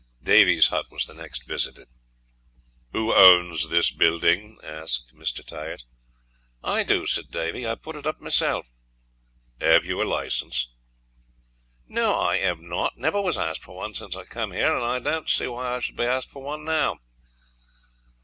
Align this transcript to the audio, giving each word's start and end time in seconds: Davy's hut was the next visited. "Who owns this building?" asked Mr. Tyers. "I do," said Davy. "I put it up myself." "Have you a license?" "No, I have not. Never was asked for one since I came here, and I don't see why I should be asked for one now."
Davy's 0.23 0.69
hut 0.69 0.87
was 0.89 1.05
the 1.05 1.13
next 1.13 1.45
visited. 1.47 1.87
"Who 2.91 3.13
owns 3.13 3.67
this 3.69 3.91
building?" 3.91 4.57
asked 4.63 5.13
Mr. 5.13 5.45
Tyers. 5.45 5.85
"I 6.63 6.81
do," 6.81 7.05
said 7.05 7.29
Davy. 7.29 7.67
"I 7.67 7.75
put 7.75 7.95
it 7.95 8.07
up 8.07 8.19
myself." 8.19 8.71
"Have 9.59 9.85
you 9.85 10.01
a 10.01 10.05
license?" 10.05 10.69
"No, 11.87 12.15
I 12.19 12.37
have 12.37 12.59
not. 12.59 12.97
Never 12.97 13.21
was 13.21 13.37
asked 13.37 13.61
for 13.61 13.75
one 13.75 13.93
since 13.93 14.15
I 14.15 14.25
came 14.25 14.53
here, 14.53 14.75
and 14.75 14.83
I 14.83 14.97
don't 14.97 15.29
see 15.29 15.45
why 15.45 15.75
I 15.75 15.79
should 15.81 15.97
be 15.97 16.05
asked 16.05 16.31
for 16.31 16.41
one 16.41 16.65
now." 16.65 16.97